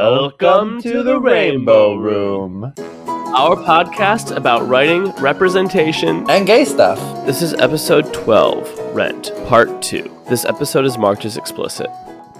[0.00, 2.72] Welcome to the Rainbow Room,
[3.08, 7.00] our podcast about writing, representation, and gay stuff.
[7.26, 10.22] This is episode 12, Rent, Part 2.
[10.28, 11.88] This episode is marked as explicit.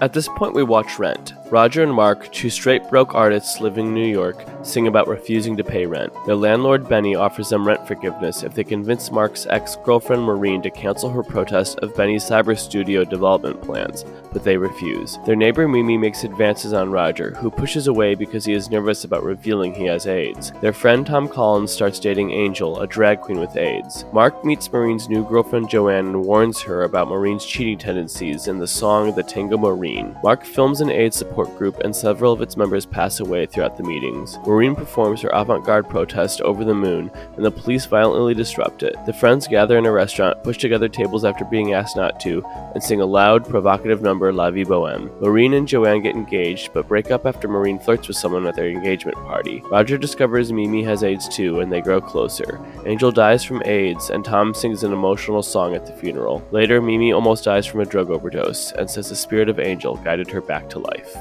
[0.00, 1.32] At this point, we watch Rent.
[1.50, 5.64] Roger and Mark, two straight broke artists living in New York, sing about refusing to
[5.64, 6.12] pay rent.
[6.26, 10.70] Their landlord, Benny, offers them rent forgiveness if they convince Mark's ex girlfriend, Maureen, to
[10.70, 15.18] cancel her protest of Benny's cyber studio development plans, but they refuse.
[15.24, 19.24] Their neighbor, Mimi, makes advances on Roger, who pushes away because he is nervous about
[19.24, 20.52] revealing he has AIDS.
[20.60, 24.04] Their friend, Tom Collins, starts dating Angel, a drag queen with AIDS.
[24.12, 28.66] Mark meets Maureen's new girlfriend, Joanne, and warns her about Maureen's cheating tendencies in the
[28.66, 30.14] song The Tango Maureen.
[30.22, 33.76] Mark films an AIDS support support group, and several of its members pass away throughout
[33.76, 34.38] the meetings.
[34.44, 38.96] Maureen performs her avant garde protest over the moon, and the police violently disrupt it.
[39.06, 42.82] The friends gather in a restaurant, push together tables after being asked not to, and
[42.82, 45.10] sing a loud, provocative number, La Vie Boheme.
[45.20, 48.68] Maureen and Joanne get engaged, but break up after Maureen flirts with someone at their
[48.68, 49.62] engagement party.
[49.70, 52.60] Roger discovers Mimi has AIDS too, and they grow closer.
[52.84, 56.42] Angel dies from AIDS, and Tom sings an emotional song at the funeral.
[56.50, 60.30] Later, Mimi almost dies from a drug overdose, and says the spirit of Angel guided
[60.30, 61.16] her back to life.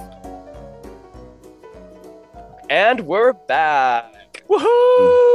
[2.70, 4.44] And we're back.
[4.50, 5.34] Woohoo!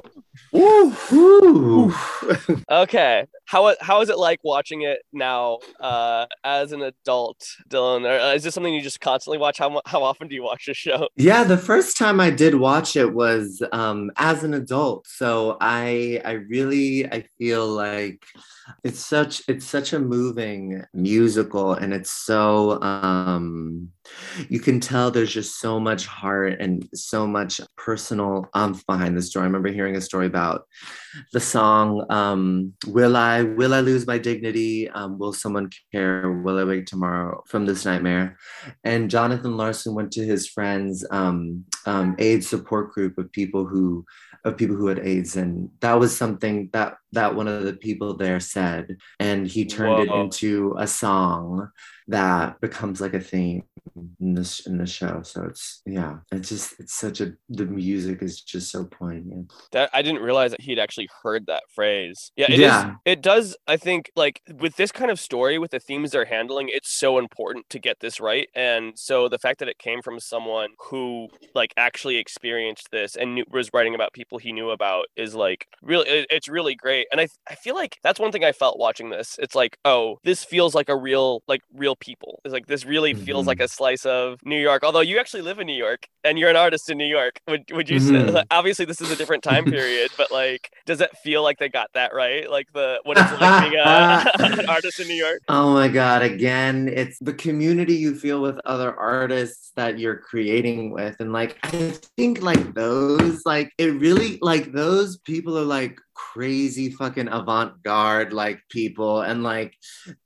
[0.52, 1.94] Woohoo!
[2.70, 8.08] okay, how how is it like watching it now uh, as an adult, Dylan?
[8.08, 9.58] Or uh, is this something you just constantly watch?
[9.58, 11.08] How how often do you watch the show?
[11.16, 16.22] Yeah, the first time I did watch it was um, as an adult, so I
[16.24, 18.24] I really I feel like
[18.84, 23.88] it's such it's such a moving musical and it's so um
[24.48, 29.22] you can tell there's just so much heart and so much personal umph behind the
[29.22, 30.66] story i remember hearing a story about
[31.32, 36.58] the song um will i will i lose my dignity um, will someone care will
[36.58, 38.36] i wake tomorrow from this nightmare
[38.84, 44.04] and jonathan larson went to his friends um, um aids support group of people who
[44.44, 45.36] of people who had AIDS.
[45.36, 48.96] And that was something that that one of the people there said.
[49.20, 50.18] And he turned Whoa.
[50.18, 51.70] it into a song
[52.08, 53.64] that becomes like a theme
[54.20, 55.22] in this in the show.
[55.22, 59.52] So it's yeah, it's just it's such a the music is just so poignant.
[59.72, 62.30] That I didn't realize that he'd actually heard that phrase.
[62.36, 62.90] Yeah, it yeah.
[62.90, 63.56] Is, it does.
[63.66, 67.18] I think like with this kind of story, with the themes they're handling, it's so
[67.18, 68.48] important to get this right.
[68.54, 73.34] And so the fact that it came from someone who like actually experienced this and
[73.34, 77.06] knew, was writing about people he knew about is like really it, it's really great.
[77.12, 79.36] And I I feel like that's one thing I felt watching this.
[79.40, 82.40] It's like oh, this feels like a real like real people.
[82.44, 83.24] It's like this really mm-hmm.
[83.24, 84.82] feels like a slice of New York.
[84.84, 87.64] Although you actually live in New York and you're an artist in New York, would
[87.72, 88.34] would you mm-hmm.
[88.34, 88.42] say?
[88.50, 91.88] Obviously, this is a different time period, but like, does it feel like they got
[91.94, 92.50] that right?
[92.50, 95.42] Like the what it's like being a, an artist in New York?
[95.48, 96.22] Oh my god!
[96.22, 101.58] Again, it's the community you feel with other artists that you're creating with, and like
[101.62, 108.32] I think like those, like it really like those people are like crazy fucking avant-garde
[108.32, 109.74] like people and like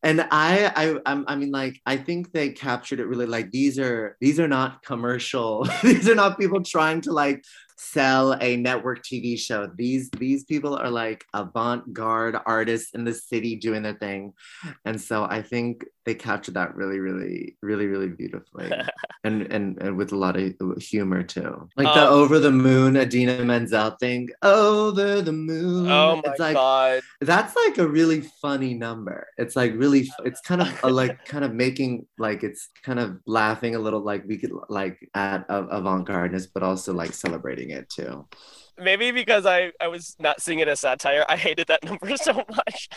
[0.02, 4.16] and I I I mean like I think they captured it really like these are
[4.20, 7.44] these are not commercial these are not people trying to like
[7.76, 9.70] sell a network TV show.
[9.76, 14.32] These these people are like avant-garde artists in the city doing their thing.
[14.84, 18.70] And so I think they captured that really, really, really, really beautifully.
[19.24, 21.68] and, and and with a lot of humor too.
[21.76, 24.28] Like um, the over the moon Idina Menzel thing.
[24.42, 25.90] Over the moon.
[25.90, 27.02] Oh my it's like, god.
[27.20, 29.26] That's like a really funny number.
[29.36, 33.18] It's like really it's kind of a, like kind of making like it's kind of
[33.26, 38.26] laughing a little like we could like at avant-gardeness, but also like celebrating it too
[38.78, 42.32] maybe because I I was not seeing it as satire, I hated that number so
[42.34, 42.88] much.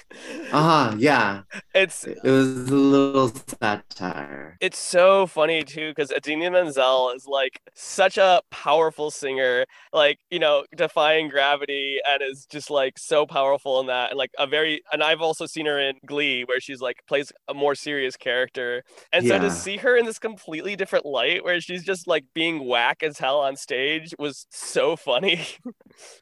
[0.51, 0.95] Uh huh.
[0.97, 1.41] Yeah.
[1.73, 4.57] It's it was a little satire.
[4.59, 10.39] It's so funny too because Idina Menzel is like such a powerful singer, like you
[10.39, 14.81] know, defying gravity, and is just like so powerful in that, and like a very.
[14.91, 18.83] And I've also seen her in Glee where she's like plays a more serious character,
[19.13, 22.65] and so to see her in this completely different light where she's just like being
[22.67, 25.45] whack as hell on stage was so funny.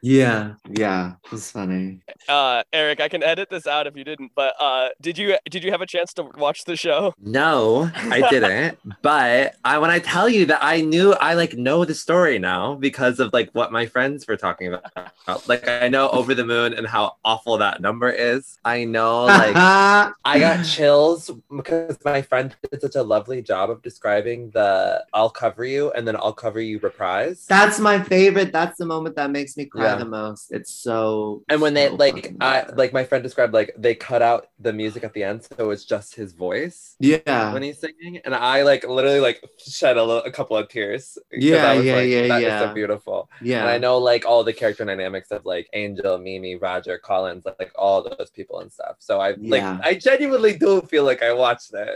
[0.01, 2.01] yeah, yeah, it was funny.
[2.27, 5.63] Uh, Eric, I can edit this out if you didn't, but uh, did you did
[5.63, 7.13] you have a chance to watch the show?
[7.19, 8.79] No, I didn't.
[9.01, 12.75] but I when I tell you that I knew I like know the story now
[12.75, 15.47] because of like what my friends were talking about.
[15.47, 18.57] Like I know Over the Moon and how awful that number is.
[18.63, 23.81] I know like I got chills because my friend did such a lovely job of
[23.81, 27.45] describing the "I'll cover you" and then "I'll cover you" reprise.
[27.47, 28.51] That's my favorite.
[28.51, 29.95] That's the moment that makes me cry Yeah.
[30.03, 30.51] the most.
[30.57, 34.41] It's so And when they like, I like my friend described like they cut out
[34.59, 37.53] the music at the end, so it's just his voice yeah.
[37.53, 39.39] when he's singing, and I like literally like
[39.77, 41.17] shed a, little, a couple of tears.
[41.31, 42.59] Yeah, was yeah, like, yeah, "That is yeah.
[42.67, 43.29] so beautiful.
[43.41, 43.61] yeah.
[43.61, 47.57] And I know like all the character dynamics of like Angel, Mimi, Roger, Collins, like,
[47.59, 48.95] like all those people and stuff.
[48.99, 49.79] So I like Yeah.
[49.83, 51.95] I genuinely do feel like I watched it,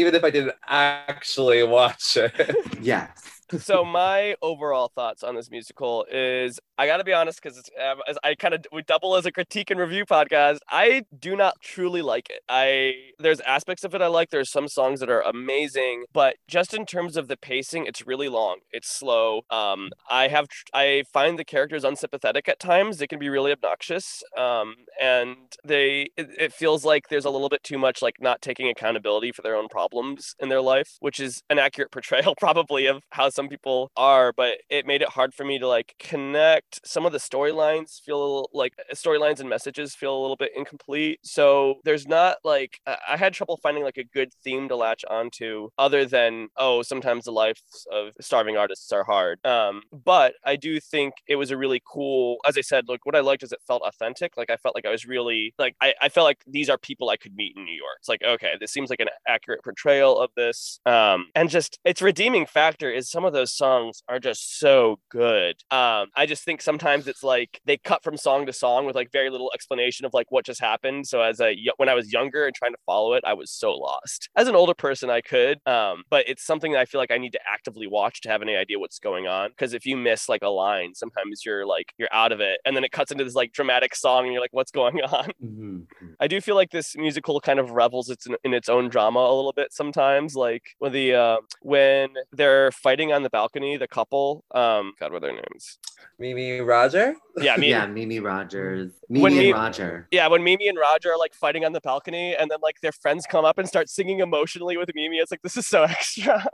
[0.00, 2.56] even if I didn't actually watch it.
[2.80, 3.10] yes.
[3.58, 7.98] So my overall thoughts on this musical is I got to be honest because um,
[8.08, 10.58] as I kind of we double as a critique and review podcast.
[10.68, 12.40] I do not truly like it.
[12.48, 14.30] I there's aspects of it I like.
[14.30, 18.28] There's some songs that are amazing, but just in terms of the pacing, it's really
[18.28, 18.58] long.
[18.72, 19.42] It's slow.
[19.50, 22.98] Um, I have I find the characters unsympathetic at times.
[22.98, 24.22] They can be really obnoxious.
[24.36, 28.42] Um, and they it, it feels like there's a little bit too much like not
[28.42, 32.86] taking accountability for their own problems in their life, which is an accurate portrayal probably
[32.86, 34.32] of how some people are.
[34.36, 36.86] But it made it hard for me to like connect.
[36.86, 41.20] Some of the storylines feel like storylines and messages feel a little bit incomplete.
[41.22, 45.04] So there's not like I I had trouble finding like a good theme to latch
[45.10, 49.44] onto other than oh sometimes the lives of starving artists are hard.
[49.44, 52.38] Um, but I do think it was a really cool.
[52.46, 54.36] As I said, like what I liked is it felt authentic.
[54.36, 57.08] Like I felt like I was really like I, I felt like these are people
[57.10, 57.96] I could meet in New York.
[58.00, 60.80] It's like okay, this seems like an accurate portrayal of this.
[60.86, 65.56] Um, and just its redeeming factor is some of those songs are just so good.
[65.70, 69.10] Um, I just think sometimes it's like they cut from song to song with like
[69.12, 71.06] very little explanation of like what just happened.
[71.06, 73.72] So as a when I was younger and trying to follow it, I was so
[73.72, 74.28] lost.
[74.36, 77.18] As an older person, I could, um, but it's something that I feel like I
[77.18, 79.50] need to actively watch to have any idea what's going on.
[79.50, 82.76] Because if you miss like a line, sometimes you're like you're out of it, and
[82.76, 85.30] then it cuts into this like dramatic song, and you're like, what's going on?
[85.42, 85.86] Mhm.
[86.20, 89.34] I do feel like this musical kind of revels its in its own drama a
[89.34, 90.34] little bit sometimes.
[90.34, 95.18] Like when the uh, when they're fighting on the balcony, the couple, um, God, what
[95.22, 95.78] are their names?
[96.18, 97.14] Mimi, Roger.
[97.36, 97.70] Yeah, me.
[97.70, 98.92] yeah, Mimi Rogers.
[99.08, 100.06] Mimi When and me- Roger.
[100.10, 102.92] Yeah, when Mimi and Roger are like fighting on the balcony, and then like their
[102.92, 106.46] friends come up and start singing emotionally with Mimi, it's like this is so extra.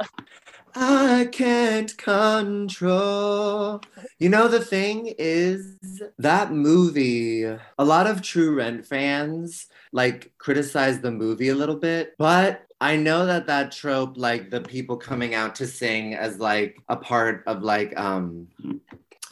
[0.75, 3.81] I can't control.
[4.19, 5.77] You know, the thing is
[6.19, 12.15] that movie, a lot of true Rent fans like criticize the movie a little bit,
[12.19, 16.77] but I know that that trope, like the people coming out to sing as like
[16.89, 18.49] a part of like, um,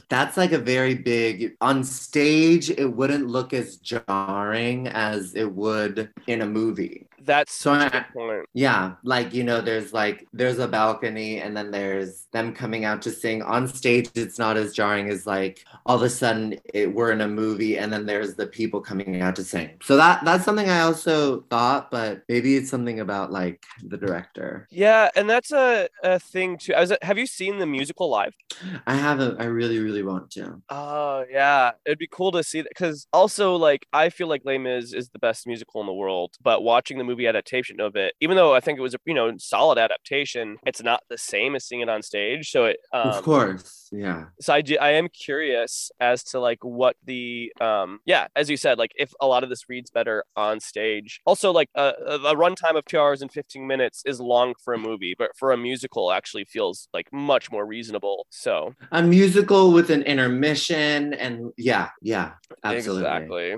[0.09, 6.11] that's like a very big on stage it wouldn't look as jarring as it would
[6.27, 8.47] in a movie That's So point.
[8.55, 13.03] yeah, like you know, there's like there's a balcony, and then there's them coming out
[13.03, 14.11] to sing on stage.
[14.15, 17.79] It's not as jarring as like all of a sudden it, we're in a movie,
[17.79, 19.79] and then there's the people coming out to sing.
[19.83, 24.71] So that that's something I also thought, but maybe it's something about like the director.
[24.71, 26.75] Yeah, and that's a, a thing too.
[26.75, 28.35] I was, have you seen the musical live?
[28.87, 29.41] I haven't.
[29.41, 30.63] I really, really want to.
[30.71, 34.57] Oh yeah, it'd be cool to see that because also like I feel like Les
[34.59, 38.15] Mis is the best musical in the world, but watching the movie adaptation of it,
[38.21, 41.55] even though I think it was a you know solid adaptation, it's not the same
[41.55, 42.51] as seeing it on stage.
[42.51, 44.27] So it um, of course, yeah.
[44.41, 48.57] so I do, I am curious as to like what the um yeah as you
[48.57, 51.21] said like if a lot of this reads better on stage.
[51.27, 54.75] Also like a, a a runtime of two hours and fifteen minutes is long for
[54.75, 58.27] a movie, but for a musical actually feels like much more reasonable.
[58.31, 62.33] So A musical with an intermission, and yeah, yeah,
[62.63, 63.03] absolutely.
[63.03, 63.57] Exactly.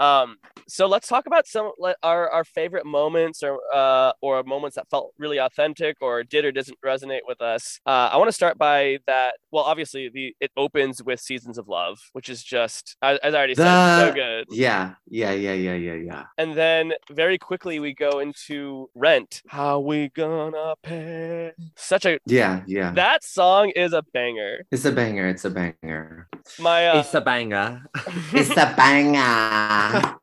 [0.00, 0.36] Um,
[0.68, 4.88] so let's talk about some like, our our favorite moments or uh or moments that
[4.90, 7.80] felt really authentic or did or doesn't resonate with us.
[7.86, 9.34] Uh, I want to start by that.
[9.50, 13.38] Well, obviously the it opens with Seasons of Love, which is just as, as I
[13.38, 14.46] already said, so good.
[14.50, 16.24] Yeah, yeah, yeah, yeah, yeah, yeah.
[16.38, 19.42] And then very quickly we go into Rent.
[19.48, 21.52] How we gonna pay?
[21.76, 22.92] Such a Yeah, yeah.
[22.92, 24.64] that song is a banger.
[24.70, 25.28] it's a banger.
[25.28, 26.28] It's a banger.
[26.58, 27.82] My uh, It's a banger.
[28.32, 30.16] It's a banger.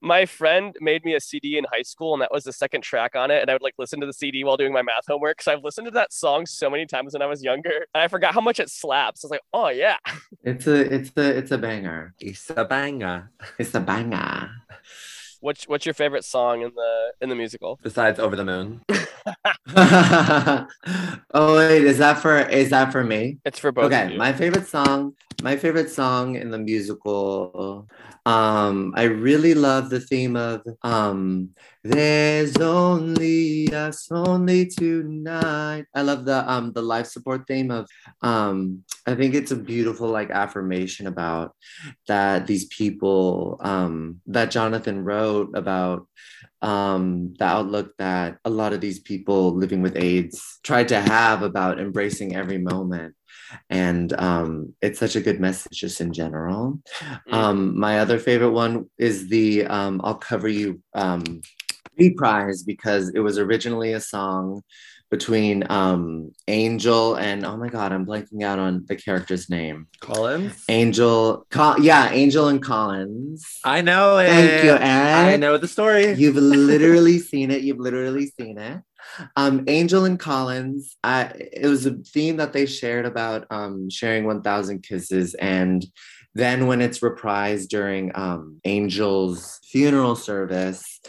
[0.00, 3.14] my friend made me a CD in high school, and that was the second track
[3.16, 3.40] on it.
[3.40, 5.38] And I would like listen to the CD while doing my math homework.
[5.38, 8.08] because I've listened to that song so many times when I was younger, and I
[8.08, 9.24] forgot how much it slaps.
[9.24, 9.96] I was like, oh yeah.
[10.42, 12.14] It's a it's a it's a banger.
[12.20, 13.30] it's a banger.
[13.58, 14.50] It's a banger.
[15.44, 17.78] What's what's your favorite song in the in the musical?
[17.82, 18.80] Besides Over the Moon.
[21.34, 23.36] oh wait, is that for is that for me?
[23.44, 24.18] It's for both of okay, you.
[24.18, 27.86] my favorite song, my favorite song in the musical.
[28.24, 31.50] Um, I really love the theme of um
[31.84, 35.84] There's only us only tonight.
[35.94, 37.86] I love the um the life support theme of
[38.22, 41.54] um I think it's a beautiful like affirmation about
[42.08, 46.08] that these people um that Jonathan wrote about
[46.62, 51.42] um, the outlook that a lot of these people living with AIDS tried to have
[51.42, 53.14] about embracing every moment.
[53.68, 56.80] And um, it's such a good message just in general.
[57.28, 57.32] Mm.
[57.34, 60.80] Um, my other favorite one is the um, I'll Cover You
[61.98, 64.62] reprise because it was originally a song
[65.10, 69.86] between um, Angel and oh my god, I'm blanking out on the character's name.
[70.00, 70.64] Collins.
[70.68, 73.60] Angel, Col- yeah, Angel and Collins.
[73.64, 74.28] I know it.
[74.28, 74.72] Thank you.
[74.72, 76.12] I know the story.
[76.14, 77.62] You've literally seen it.
[77.62, 78.80] You've literally seen it.
[79.36, 80.96] Um, Angel and Collins.
[81.04, 85.86] I, it was a theme that they shared about um, sharing 1,000 kisses, and
[86.34, 91.00] then when it's reprised during um, Angel's funeral service,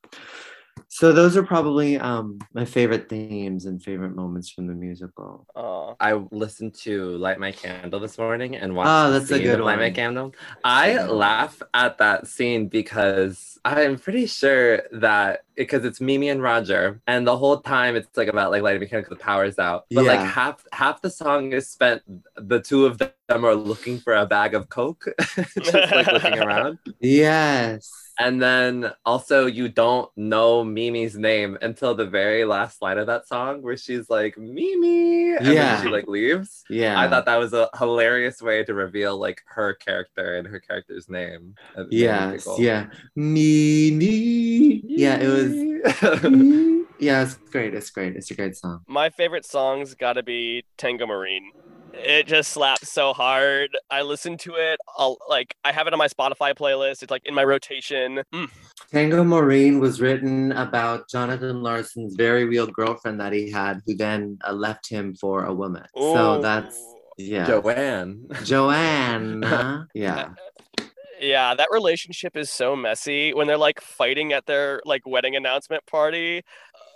[0.88, 5.46] So those are probably um, my favorite themes and favorite moments from the musical.
[5.56, 5.96] Aw.
[6.00, 9.60] I listened to Light My Candle this morning and watched Oh, the that's a good
[9.60, 9.92] of Light My.
[9.92, 10.34] Candle.
[10.64, 17.02] I laugh at that scene because I'm pretty sure that because it's Mimi and Roger,
[17.06, 19.86] and the whole time it's like about like lighting my candle because the power's out.
[19.92, 22.02] But like half half the song is spent
[22.36, 25.06] the two of them are looking for a bag of coke,
[25.62, 26.80] just like looking around.
[27.02, 27.92] Yes.
[28.20, 33.28] And then also, you don't know Mimi's name until the very last line of that
[33.28, 35.54] song, where she's like Mimi, and Yeah.
[35.78, 36.64] then she like leaves.
[36.70, 37.00] Yeah.
[37.00, 41.08] I thought that was a hilarious way to reveal like her character and her character's
[41.10, 41.56] name.
[41.78, 42.48] It made Yes.
[42.58, 42.88] Yeah.
[43.16, 44.84] Me, me.
[44.86, 45.54] Yeah, it was.
[46.04, 46.76] was.
[47.00, 47.74] Yeah, it's great.
[47.74, 48.18] It's great.
[48.18, 48.82] It's a great song.
[48.86, 51.44] My favorite song's gotta be Tango Maureen.
[51.94, 53.70] It just slaps so hard.
[53.90, 54.80] I listen to it.
[54.98, 57.04] I'll like I have it on my Spotify playlist.
[57.04, 58.24] It's like in my rotation.
[58.34, 58.50] Mm.
[58.92, 64.40] Tango Maureen was written about Jonathan Larson's very real girlfriend that he had, who then
[64.48, 65.86] uh, left him for a woman.
[65.96, 66.82] So that's
[67.18, 67.46] yeah.
[67.46, 68.28] Joanne.
[68.44, 69.42] Joanne.
[69.46, 69.84] huh?
[69.94, 70.30] yeah.
[71.22, 75.86] Yeah, that relationship is so messy when they're like fighting at their like wedding announcement
[75.86, 76.44] party.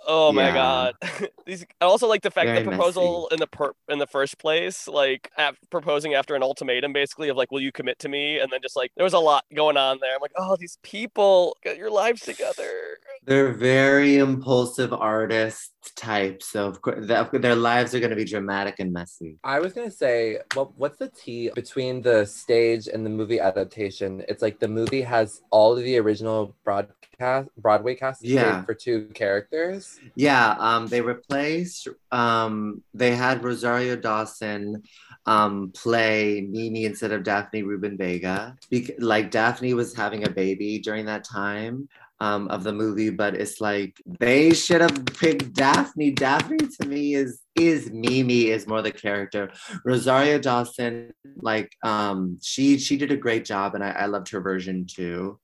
[0.06, 0.54] Oh my Yeah.
[0.54, 0.94] god.
[1.46, 4.38] These I also like the fact Very the proposal in the per- in the first
[4.38, 8.38] place, like af- proposing after an ultimatum basically of like will you commit to me
[8.38, 10.14] and then just like there was a lot going on there.
[10.14, 16.46] I'm like, "Oh, these people get your lives together." They're very impulsive artist types.
[16.48, 19.38] So of course, their lives are going to be dramatic and messy.
[19.44, 24.24] I was gonna say, well, what's the T between the stage and the movie adaptation?
[24.28, 28.64] It's like the movie has all of the original broadcast Broadway cast Yeah.
[28.64, 30.00] for two characters.
[30.16, 31.86] Yeah, um, they replaced.
[32.10, 34.82] Um, they had Rosario Dawson
[35.26, 38.56] um, play Mimi instead of Daphne Rubin Vega.
[38.70, 41.88] Bec- like Daphne was having a baby during that time
[42.20, 46.12] um, of the movie, but it's like they should have picked Daphne.
[46.12, 49.50] Daphne to me is is Mimi is more the character.
[49.84, 54.40] Rosario Dawson, like um, she she did a great job, and I, I loved her
[54.40, 55.38] version too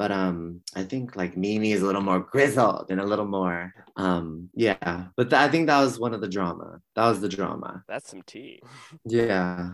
[0.00, 3.70] but um i think like mimi is a little more grizzled and a little more
[3.96, 7.28] um yeah but th- i think that was one of the drama that was the
[7.28, 8.62] drama That's some tea.
[9.04, 9.72] yeah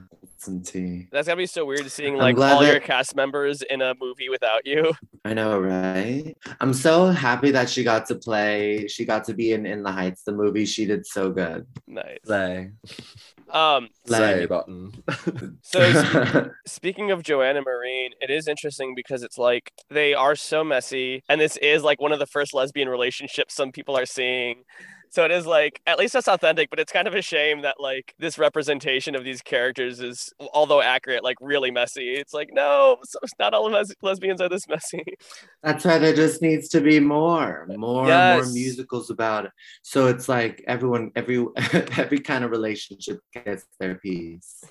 [0.64, 3.94] tea That's gotta be so weird seeing like glad all your cast members in a
[4.00, 4.92] movie without you.
[5.24, 9.52] i know right i'm so happy that she got to play she got to be
[9.52, 12.18] in in the heights the movie she did so good Nice.
[12.24, 12.70] Slay.
[13.50, 14.92] Um, Slay Like- button.
[15.62, 20.64] so sp- speaking of Joanna Marine, it is interesting because it's like they are so
[20.64, 24.64] messy, and this is like one of the first lesbian relationships some people are seeing.
[25.10, 27.76] So it is like at least that's authentic, but it's kind of a shame that
[27.80, 32.14] like this representation of these characters is, although accurate, like really messy.
[32.14, 32.98] It's like no,
[33.38, 35.04] not all les- lesbians are this messy.
[35.62, 38.44] That's why there just needs to be more, more, Yes.
[38.44, 39.52] more musicals about it.
[39.82, 41.44] So it's like everyone, every
[41.96, 44.62] every kind of relationship gets their piece.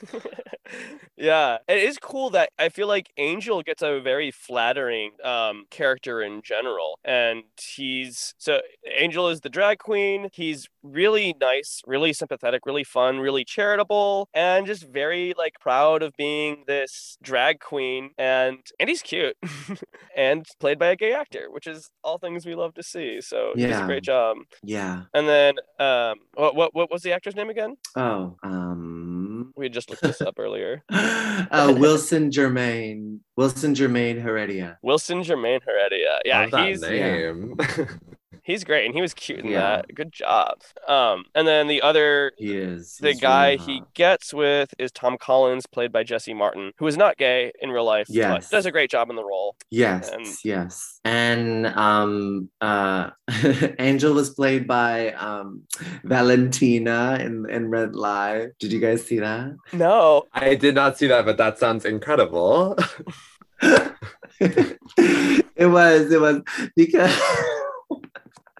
[1.17, 6.21] yeah, it is cool that I feel like Angel gets a very flattering um, character
[6.21, 8.61] in general, and he's so
[8.97, 10.24] Angel is the drag queen.
[10.33, 16.13] He's really nice, really sympathetic, really fun, really charitable, and just very like proud of
[16.17, 18.11] being this drag queen.
[18.17, 19.37] And and he's cute,
[20.15, 23.21] and played by a gay actor, which is all things we love to see.
[23.21, 24.37] So he does a great job.
[24.63, 25.03] Yeah.
[25.13, 27.75] And then um, what what what was the actor's name again?
[27.95, 30.83] Oh, um, We had just looked this up earlier.
[30.89, 34.77] uh, Wilson Jermaine, Wilson Jermaine Heredia.
[34.81, 36.19] Wilson Germain Heredia.
[36.25, 37.55] Yeah, Love that he's name.
[38.45, 39.77] He's great, and he was cute in Yeah.
[39.77, 39.95] that.
[39.95, 40.59] Good job.
[40.87, 42.95] Um, and then the other, He is.
[43.01, 46.85] the He's guy really he gets with is Tom Collins, played by Jesse Martin, who
[46.85, 48.47] is not gay in real life, Yes.
[48.49, 49.55] but does a great job in the role.
[49.71, 50.99] Yes, and- yes.
[51.03, 53.09] And um uh
[53.79, 55.63] Angel was played by um
[56.03, 58.49] Valentina in, in Rent Live.
[58.59, 59.55] Did you guys see that?
[59.73, 62.77] No, I did not see that, but that sounds incredible.
[64.39, 64.77] it
[65.67, 66.41] was, it was
[66.75, 67.15] because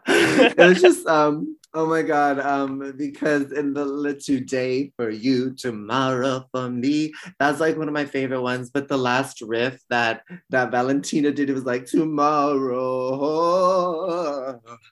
[0.08, 3.86] it was just um oh my god um because in the
[4.24, 8.98] today for you tomorrow for me that's like one of my favorite ones but the
[8.98, 13.16] last riff that that valentina did it was like tomorrow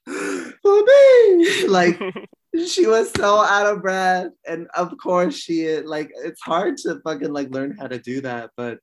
[0.06, 1.64] for me.
[1.68, 2.00] Like
[2.68, 7.34] she was so out of breath and of course she like it's hard to fucking
[7.34, 8.78] like learn how to do that but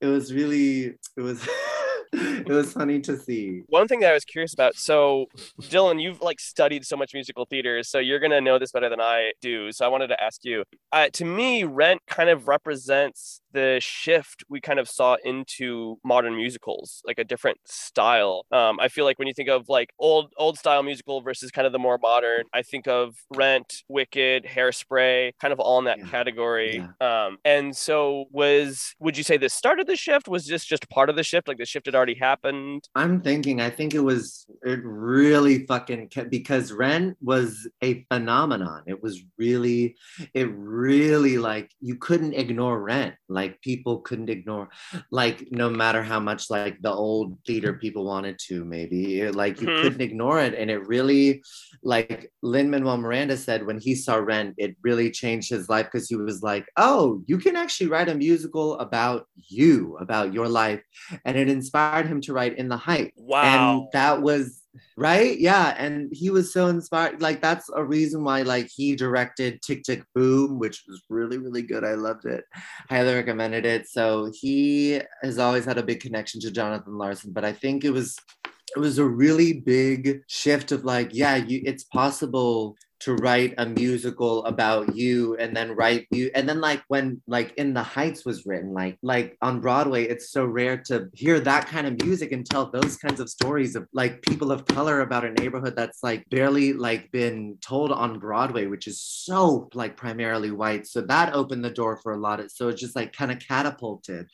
[0.00, 1.40] it was really it was
[2.12, 4.76] it was funny to see One thing that I was curious about.
[4.76, 5.26] So,
[5.60, 9.00] Dylan, you've like studied so much musical theater, so you're gonna know this better than
[9.00, 9.70] I do.
[9.72, 10.64] So, I wanted to ask you.
[10.90, 16.36] Uh, to me, Rent kind of represents the shift we kind of saw into modern
[16.36, 18.46] musicals, like a different style.
[18.52, 21.66] Um, I feel like when you think of like old old style musical versus kind
[21.66, 25.98] of the more modern, I think of Rent, Wicked, Hairspray, kind of all in that
[25.98, 26.06] Yeah.
[26.06, 26.82] category.
[27.00, 30.28] Um, and so, was would you say this started the shift?
[30.28, 31.48] Was this just part of the shift?
[31.48, 32.88] Like the shift had already happened?
[32.94, 38.82] I'm thinking, I think it was, it really fucking, kept, because Rent was a phenomenon.
[38.86, 39.96] It was really,
[40.34, 43.14] it really like, you couldn't ignore Rent.
[43.28, 44.68] Like, people couldn't ignore,
[45.10, 49.68] like, no matter how much, like, the old theater people wanted to, maybe, like, you
[49.68, 49.72] Mhm.
[49.72, 50.54] couldn't ignore it.
[50.54, 51.42] And it really,
[51.82, 56.08] like, Lin Manuel Miranda said when he saw Rent, it really changed his life because
[56.08, 60.82] he was like, oh, you can actually write a musical about you, about your life
[61.24, 63.42] and it inspired him to write in the height Wow.
[63.42, 64.61] and that was
[65.02, 65.38] right?
[65.38, 69.82] Yeah and he was so inspired like that's a reason why like he directed tick
[69.82, 71.84] tick boom which was really really good.
[71.84, 72.44] I loved it.
[72.88, 73.88] Highly recommended it.
[73.88, 77.90] So he has always had a big connection to jonathan larson but i think it
[77.90, 78.16] was
[78.76, 83.66] it was a really big shift of like yeah you it's possible to write a
[83.66, 88.24] musical about you and then write you and then like when like in the heights
[88.24, 92.32] was written like like on broadway it's so rare to hear that kind of music
[92.32, 96.02] and tell those kinds of stories of like people of color about a neighborhood that's
[96.02, 100.86] like barely like been told on broadway which is so like primarily white.
[100.86, 103.38] So that opened the door for a lot of so it just like kind of
[103.38, 104.30] catapulted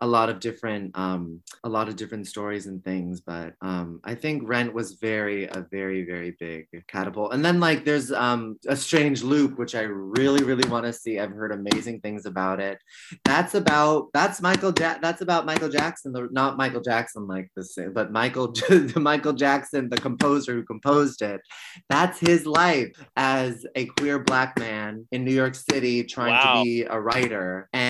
[0.00, 3.20] a lot of different um a lot of different stories and things.
[3.20, 7.32] But um i think rent was very a very very big catapult.
[7.32, 11.18] And then like there's um a strange loop which i really really want to see.
[11.18, 12.78] I've heard amazing things about it.
[13.24, 17.64] That's about that's michael ja- that's about michael jackson the not michael jackson like the
[17.64, 18.52] same but michael
[18.96, 21.40] michael jackson the composer who composed it.
[21.88, 26.54] That's his life as a queer black man in new york city trying Wow.
[26.56, 27.68] to be a writer.
[27.72, 27.85] And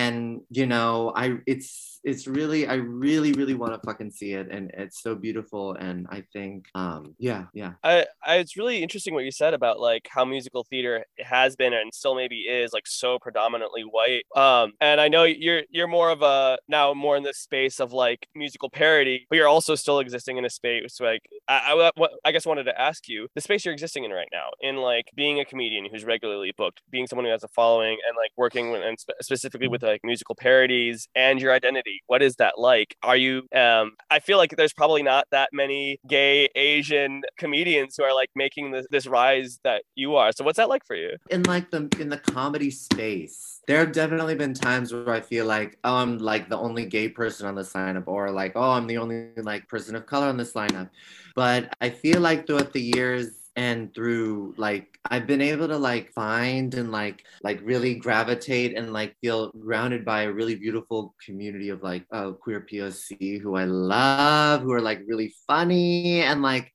[0.49, 4.47] you know i it's it's really i really really want to fucking see it.
[4.49, 5.75] And it's so beautiful.
[5.75, 7.73] And i think um yeah yeah.
[7.83, 11.73] I, I it's really interesting what you said about like how musical theater has been
[11.73, 14.23] and still maybe is like so predominantly white.
[14.35, 17.91] Um, and I know you're you're more of a now more in this space of
[17.91, 22.31] like musical parody, but you're also still existing in a space like I I, I
[22.31, 25.39] guess wanted to ask you the space you're existing in right now in like being
[25.39, 28.81] a comedian who's regularly booked, being someone who has a following, and like working with,
[28.81, 32.01] and spe- specifically with like musical parodies and your identity.
[32.07, 32.95] What is that like?
[33.03, 33.43] Are you?
[33.55, 38.29] Um, I feel like there's probably not that many gay Asian comedians who are like
[38.35, 40.31] making this, this rise that you are.
[40.31, 41.17] So what's that like for you?
[41.29, 45.45] in like the in the comedy space there have definitely been times where i feel
[45.45, 48.87] like oh i'm like the only gay person on this lineup or like oh i'm
[48.87, 50.89] the only like person of color on this lineup
[51.35, 56.13] but i feel like throughout the years and through like i've been able to like
[56.13, 61.69] find and like like really gravitate and like feel grounded by a really beautiful community
[61.69, 66.71] of like uh, queer poc who i love who are like really funny and like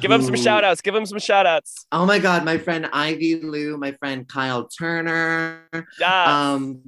[0.00, 0.80] Give them some shout outs.
[0.80, 1.86] Give them some shout outs.
[1.90, 5.66] Oh my God, my friend Ivy Lou, my friend Kyle Turner,
[5.98, 6.52] Yeah.
[6.52, 6.82] um,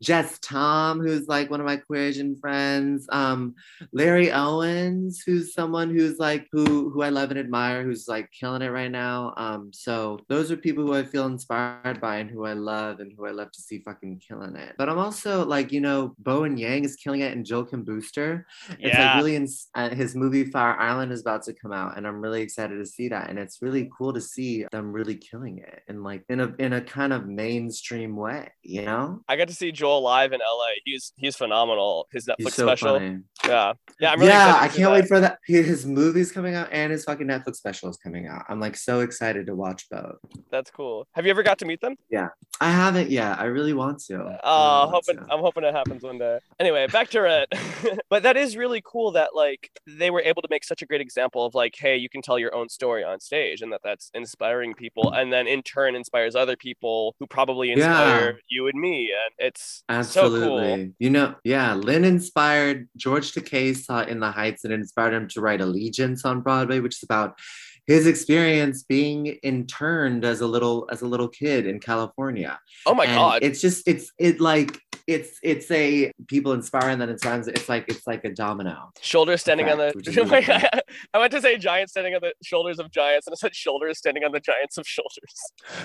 [0.00, 3.54] Jes Tom, who's like one of my queer Asian friends, um,
[3.92, 8.62] Larry Owens, who's someone who's like who who I love and admire, who's like killing
[8.62, 9.34] it right now.
[9.36, 13.12] Um, so those are people who I feel inspired by and who I love and
[13.16, 14.74] who I love to see fucking killing it.
[14.78, 18.46] But I'm also like, you know, Bowen Yang is killing it and Joel Kim Booster.
[18.70, 19.06] It's Yeah.
[19.14, 22.20] like really ins- uh, his movie Fire Island is about to come out, and I'm
[22.20, 23.28] really excited to see that.
[23.30, 26.72] And it's really cool to see them really killing it in like in a in
[26.72, 29.22] a kind of mainstream way, you know?
[29.28, 30.66] I got to see Joel live in LA.
[30.84, 32.06] He's he's phenomenal.
[32.12, 32.94] His Netflix He's so special.
[32.98, 33.18] funny.
[33.46, 34.92] Yeah, yeah, I'm really yeah, I can't that.
[34.92, 35.38] wait for that.
[35.46, 38.44] His movie's coming out and his fucking Netflix special is coming out.
[38.48, 40.16] I'm like so excited to watch both.
[40.50, 41.06] That's cool.
[41.12, 41.96] Have you ever got to meet them?
[42.10, 42.28] Yeah,
[42.60, 43.38] I haven't yet.
[43.38, 44.14] I really want to.
[44.16, 45.32] I Uh, really hoping to.
[45.32, 46.38] I'm hoping it happens one day.
[46.58, 47.48] Anyway, back to Rent.
[48.10, 51.00] but that is really cool that like they were able to make such a great
[51.00, 54.10] example of like, hey, you can tell your own story on stage, and that that's
[54.14, 58.32] inspiring people, and then in turn inspires other people who probably inspire Yeah.
[58.48, 60.48] you and me, and it's Absolutely.
[60.48, 60.92] so cool.
[60.98, 65.28] You know, yeah, Lin inspired George Takei saw In the Heights and it inspired him
[65.28, 67.38] to write Allegiance on Broadway, which is about
[67.86, 72.58] his experience being interned as a little as a little kid in California.
[72.84, 73.38] Oh my and god.
[73.42, 78.06] It's just it's it like it's it's a people inspiring that inspires it's like it's
[78.06, 78.90] like a domino.
[79.00, 80.82] Shoulders standing on the.
[81.14, 83.98] I went to say giants standing on the shoulders of giants, and it said shoulders
[83.98, 85.34] standing on the giants of shoulders.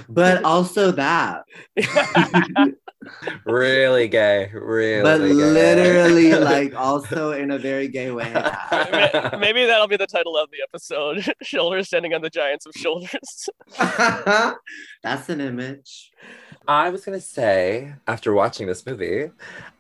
[0.10, 1.44] But also that.
[3.46, 4.50] really gay.
[4.54, 5.34] Really but gay.
[5.34, 8.32] literally like also in a very gay way.
[8.34, 11.34] Ma- Maybe that'll be the title of the episode.
[11.42, 13.50] shoulders standing on the giants of shoulders.
[15.04, 16.12] That's an image.
[16.68, 19.32] I was gonna say, after watching this movie,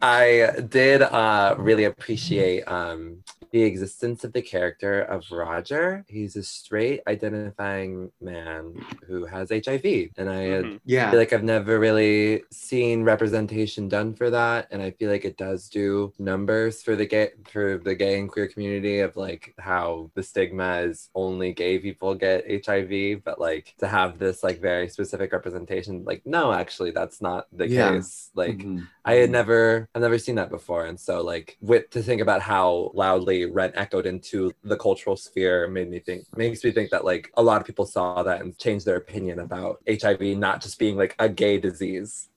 [0.02, 6.06] I did uh, really appreciate um, the existence of the character of Roger.
[6.08, 8.74] He's a straight identifying man
[9.06, 10.80] who has HIV, and I Mhm.
[10.86, 11.12] Yeah.
[11.12, 15.38] feel like I've never really seen representation done for that, and I feel like it
[15.38, 20.10] does do numbers for the gay for the gay and queer community of like how
[20.16, 24.88] the stigma is only gay people get HIV, but like to have this like very
[24.88, 27.92] specific representation, like no, actually that's not the Yeah.
[27.96, 28.30] case.
[28.34, 28.88] Like Mhm.
[29.04, 29.34] I had mm-hmm.
[29.34, 30.86] never I've never seen that before.
[30.86, 35.68] And so like with to think about how loudly Rent echoed into the cultural sphere
[35.68, 38.58] made me think makes me think that like a lot of people saw that and
[38.58, 42.30] changed their opinion about HIV not just being like a gay disease.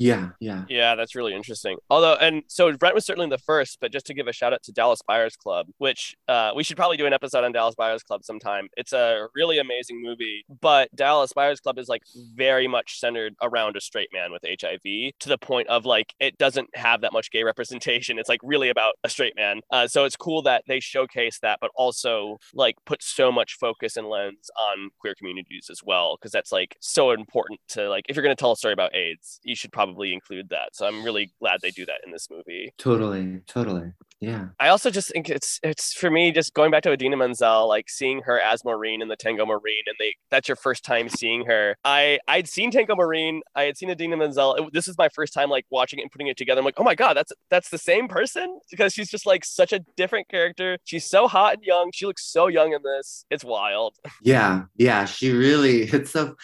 [0.00, 0.64] Yeah, yeah.
[0.68, 1.76] Yeah, that's really interesting.
[1.90, 4.62] Although, and so Rent was certainly the first, but just to give a shout out
[4.62, 8.02] to Dallas Buyers Club, which uh, we should probably do an episode on Dallas Buyers
[8.02, 8.68] Club sometime.
[8.78, 12.02] It's a really amazing movie, but Dallas Buyers Club is like
[12.34, 16.38] very much centered around a straight man with HIV to the point of like it
[16.38, 18.18] doesn't have that much gay representation.
[18.18, 19.60] It's like really about a straight man.
[19.70, 23.98] Uh, so it's cool that they showcase that, but also like put so much focus
[23.98, 28.16] and lens on queer communities as well, because that's like so important to like if
[28.16, 30.74] you're going to tell a story about AIDS, you should probably include that.
[30.74, 32.72] So I'm really glad they do that in this movie.
[32.78, 33.92] Totally, totally.
[34.20, 34.48] Yeah.
[34.58, 37.88] I also just think it's it's for me just going back to Idina Menzel, like
[37.88, 41.46] seeing her as Maureen in the Tango Maureen, and they that's your first time seeing
[41.46, 41.76] her.
[41.84, 44.54] I I'd seen Tango Maureen, I had seen Idina Menzel.
[44.56, 46.58] It- this is my first time like watching it and putting it together.
[46.58, 49.72] I'm like, oh my god, that's that's the same person because she's just like such
[49.72, 50.76] a different character.
[50.84, 51.90] She's so hot and young.
[51.94, 53.24] She looks so young in this.
[53.30, 53.96] It's wild.
[54.22, 56.34] Yeah, yeah, she really it's so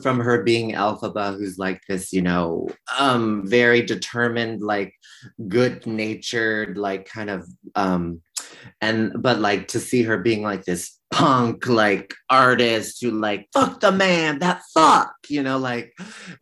[0.00, 4.94] from her being Elphaba, who's like this, you know, um, very determined, like
[5.48, 7.40] good natured, like kind of
[7.74, 8.20] um
[8.80, 13.78] and but like to see her being like this punk like artist who like fuck
[13.80, 15.92] the man that fuck you know like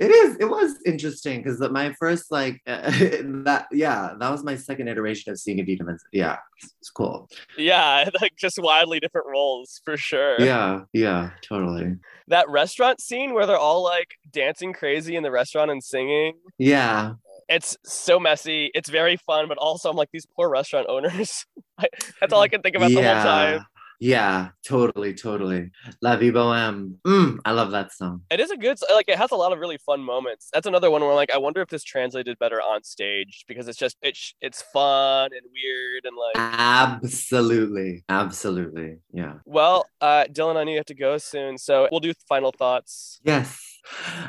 [0.01, 4.89] it is it was interesting because my first like that yeah that was my second
[4.89, 6.09] iteration of seeing Idina Menzel.
[6.13, 6.39] yeah
[6.81, 10.41] it's cool Yeah, like just wildly different roles for sure.
[10.41, 11.97] yeah yeah totally
[12.29, 16.35] That restaurant scene where they're all like dancing crazy in the restaurant and singing.
[16.59, 17.15] yeah
[17.49, 18.71] it's so messy.
[18.75, 21.45] It's very fun, but also I'm like these poor restaurant owners.
[22.21, 23.67] That's all I can think about the whole time.
[24.01, 25.71] Yeah, totally, totally.
[26.03, 26.97] La Vie Boheme.
[27.07, 28.23] Mm, I love that song.
[28.31, 30.49] It is a good like it has a lot of really fun moments.
[30.53, 33.79] That's another one where like I wonder if this translated better on stage because it's
[33.79, 38.05] just it's it's fun and weird and like Absolutely.
[38.09, 38.99] Absolutely.
[39.13, 39.35] Yeah.
[39.45, 43.21] well, uh Dylan, I know you have to go soon, so we'll do final thoughts.
[43.25, 43.59] Yes.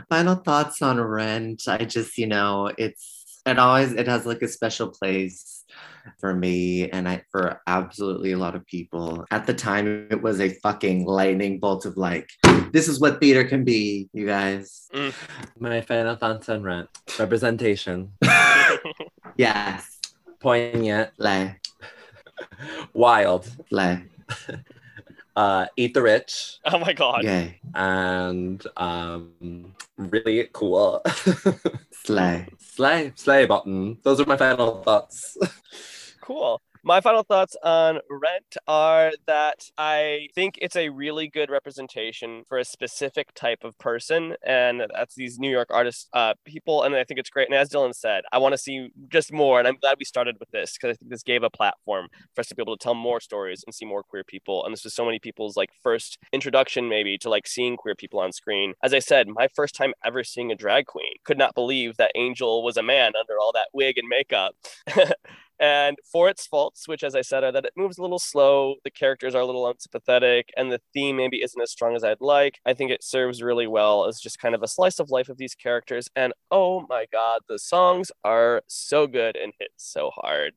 [0.10, 1.64] Final thoughts on Rent.
[1.68, 3.15] I just, you know, it's
[3.46, 5.64] it always it has like a special place
[6.20, 9.26] for me and I for absolutely a lot of people.
[9.32, 12.30] At the time it was a fucking lightning bolt of like
[12.72, 14.88] this is what theater can be, you guys.
[15.60, 16.90] My final thoughts on Rent.
[17.20, 18.12] Representation.
[19.38, 20.00] yes.
[20.40, 21.10] Poignant.
[21.18, 21.56] Lay,
[22.94, 23.50] Wild.
[23.72, 24.04] lay,
[25.36, 26.60] Uh, eat the rich.
[26.64, 27.22] oh my god.
[27.22, 31.02] gay, And um, really cool.
[32.06, 32.48] Slay.
[32.60, 33.12] slay.
[33.16, 33.98] Slay button.
[34.04, 35.38] Those are my final thoughts.
[36.22, 36.60] Cool.
[36.88, 42.60] My final thoughts on Rent are that I think it's a really good representation for
[42.60, 46.84] a specific type of person, and that's these New York artists, uh, people.
[46.84, 47.48] And I think it's great.
[47.48, 50.36] And as Dylan said, I want to see just more, and I'm glad we started
[50.40, 52.84] with this because I think this gave a platform for us to be able to
[52.84, 54.64] tell more stories and see more queer people.
[54.64, 58.20] And this was so many people's like first introduction, maybe to like seeing queer people
[58.20, 58.76] on screen.
[58.84, 61.16] As I said, my first time ever seeing a drag queen.
[61.24, 64.54] Could not believe that Angel was a man under all that wig and makeup.
[65.60, 68.76] And for its faults, which, as I said, are that it moves a little slow,
[68.84, 72.22] the characters are a little unsympathetic, and the theme maybe isn't as strong as I'd
[72.22, 75.30] like, I think it serves really well as just kind of a slice of life
[75.30, 76.10] of these characters.
[76.16, 80.54] And oh my God, the songs are so good and hit so hard.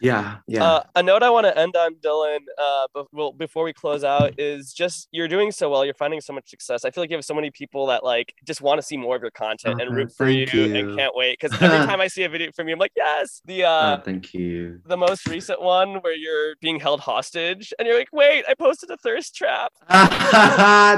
[0.00, 0.64] Yeah, yeah.
[0.64, 4.04] Uh, a note I want to end on, Dylan, uh, be- well, before we close
[4.04, 5.84] out, is just you're doing so well.
[5.84, 6.84] You're finding so much success.
[6.84, 9.16] I feel like you have so many people that like just want to see more
[9.16, 11.38] of your content and Uh-huh, root for you, thank and can't wait.
[11.40, 13.40] Because every time I see a video from you, I'm like, yes.
[13.44, 14.80] The uh, oh, thank you.
[14.86, 18.90] the most recent one where you're being held hostage, and you're like, wait, I posted
[18.90, 19.72] a thirst trap.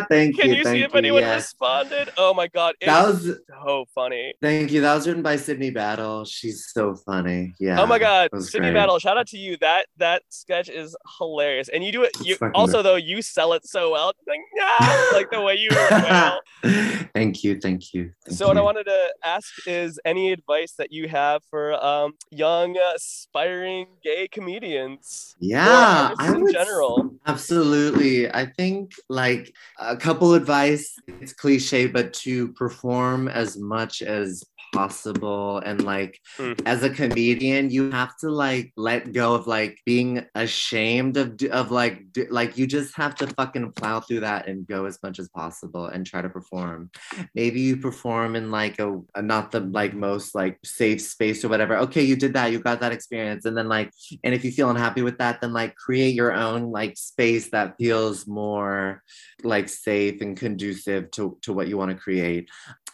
[0.08, 0.42] thank you.
[0.42, 0.56] Can you.
[0.56, 1.34] you, thank see if anyone yeah.
[1.36, 2.10] responded?
[2.16, 4.34] Oh my god, That was so funny.
[4.40, 4.80] thank you.
[4.80, 6.24] That was written by Sydney Battle.
[6.24, 7.54] She's so funny.
[7.58, 7.80] Yeah.
[7.80, 8.74] oh my god, Sydney great.
[8.74, 9.56] Battle, shout out to you.
[9.58, 12.12] That that sketch is hilarious, and you do it.
[12.22, 15.70] You also though you sell it so well, like yeah, like the way you
[17.14, 17.60] thank you.
[17.60, 18.12] Thank you.
[18.24, 22.14] Thank So what I wanted to ask is any advice that you have for um,
[22.30, 25.36] young aspiring gay comedians?
[25.40, 27.10] yeah, I in would general.
[27.26, 28.30] Absolutely.
[28.30, 35.58] I think like a couple advice, it's cliche, but to perform as much as possible.
[35.58, 36.60] And like Mm.
[36.66, 41.70] as a comedian you have to like let go of like being ashamed of of
[41.70, 45.28] like like you just have to fucking plow through that and go as much as
[45.28, 46.90] possible and try to perform.
[47.34, 51.48] Maybe you perform in like a, a not the like most like safe space or
[51.48, 51.76] whatever.
[51.78, 53.44] Okay you did that you got that experience.
[53.44, 53.90] And then like
[54.24, 57.76] and if you feel unhappy with that then like create your own like space that
[57.78, 59.02] feels more
[59.42, 62.48] like safe and conducive to to what you want to create.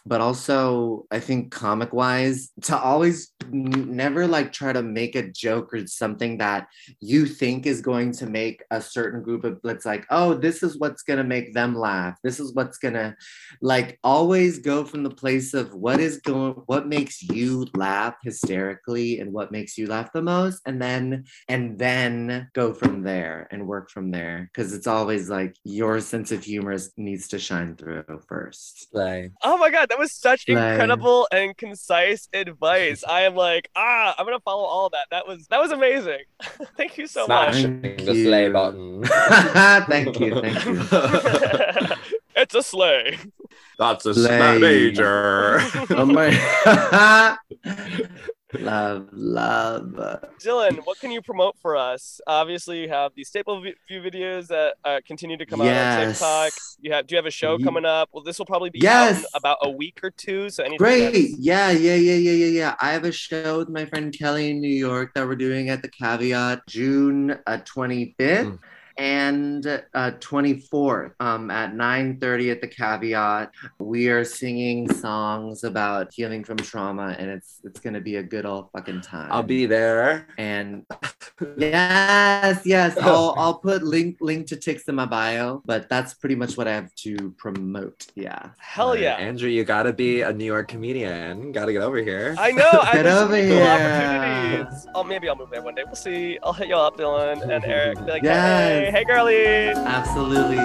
[0.05, 5.29] But also i think comic wise to always n- never like try to make a
[5.45, 6.65] joke or something that
[7.01, 10.79] you think is going to make a certain group of it's like oh this is
[10.79, 13.13] what's going to make them laugh this is what's going to
[13.61, 19.19] like always go from the place of what is going what makes you laugh hysterically
[19.19, 23.67] and what makes you laugh the most and then and then go from there and
[23.67, 28.05] work from there because it's always like your sense of humor needs to shine through
[28.29, 30.53] first like Oh my god, that was such Slay.
[30.53, 33.03] incredible and concise advice.
[33.07, 35.07] I am like, ah, I'm gonna follow all of that.
[35.11, 36.19] That was that was amazing.
[36.77, 38.53] Thank you so Smashing Thank the slay you.
[38.53, 39.03] button.
[39.87, 41.97] thank you thank you much.
[42.35, 43.17] it's a sleigh.
[43.79, 44.59] That's a Slay.
[44.59, 45.59] major.
[45.91, 47.37] oh my
[48.53, 49.83] love love
[50.41, 52.21] Dylan, what can you promote for us?
[52.27, 56.19] Obviously, you have these staple view videos that uh, continue to come out on yes
[56.19, 56.53] TikTok.
[56.79, 58.09] You have, do you have a show Ye- coming up?
[58.13, 59.25] Well, this will probably be Yes.
[59.33, 60.49] about a week or two.
[60.49, 61.01] So anything Great.
[61.11, 62.75] that's- Yeah, yeah, yeah, yeah, yeah, yeah.
[62.79, 65.81] I have a show with my friend Kelly in New York that we're doing at
[65.81, 68.15] the Caveat June uh, 25th.
[68.17, 68.59] Mm.
[68.97, 76.43] And uh, 24th um, at 9:30 at the Caveat, we are singing songs about healing
[76.43, 79.29] from trauma, and it's it's gonna be a good old fucking time.
[79.31, 80.27] I'll be there.
[80.37, 80.83] and
[81.57, 86.35] yes, yes, I'll I'll put link link to Tix in my bio, but that's pretty
[86.35, 88.07] much what I have to promote.
[88.15, 88.49] Yeah.
[88.57, 89.01] Hell Right.
[89.01, 89.15] yeah.
[89.15, 91.51] Andrew, you gotta be a New York comedian.
[91.51, 92.35] Gotta get over here.
[92.37, 92.71] I know.
[92.93, 93.63] Get there's so over here.
[93.63, 94.87] opportunities.
[94.95, 95.83] Oh, maybe I'll move there one day.
[95.85, 96.39] We'll see.
[96.43, 97.99] I'll hit y'all up, Dylan and Eric.
[98.05, 98.85] Be like, Yes.
[98.85, 99.77] hey, hey, girlies.
[99.77, 100.57] Absolutely.